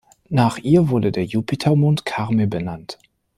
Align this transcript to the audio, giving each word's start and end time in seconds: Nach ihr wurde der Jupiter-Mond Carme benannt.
Nach 0.31 0.57
ihr 0.57 0.89
wurde 0.89 1.11
der 1.11 1.25
Jupiter-Mond 1.25 2.05
Carme 2.05 2.47
benannt. 2.47 2.97